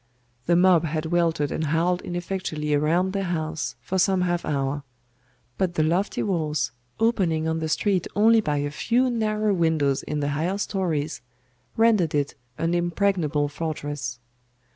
[0.47, 4.81] The mob had weltered and howled ineffectually around the house for some half hour.
[5.59, 10.19] But the lofty walls, opening on the street only by a few narrow windows in
[10.19, 11.21] the higher stories,
[11.77, 14.17] rendered it an impregnable fortress.